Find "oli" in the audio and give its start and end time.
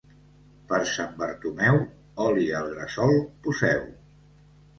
2.25-2.47